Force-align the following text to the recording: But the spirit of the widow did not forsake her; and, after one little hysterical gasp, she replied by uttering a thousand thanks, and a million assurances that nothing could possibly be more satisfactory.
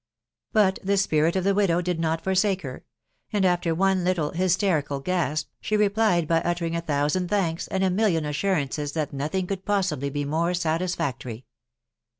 But 0.51 0.79
the 0.83 0.97
spirit 0.97 1.35
of 1.35 1.43
the 1.43 1.53
widow 1.53 1.79
did 1.79 1.99
not 1.99 2.23
forsake 2.23 2.63
her; 2.63 2.83
and, 3.31 3.45
after 3.45 3.75
one 3.75 4.03
little 4.03 4.31
hysterical 4.31 4.99
gasp, 4.99 5.49
she 5.61 5.77
replied 5.77 6.27
by 6.27 6.41
uttering 6.41 6.75
a 6.75 6.81
thousand 6.81 7.29
thanks, 7.29 7.67
and 7.67 7.83
a 7.83 7.91
million 7.91 8.25
assurances 8.25 8.93
that 8.93 9.13
nothing 9.13 9.45
could 9.45 9.63
possibly 9.63 10.09
be 10.09 10.25
more 10.25 10.55
satisfactory. 10.55 11.45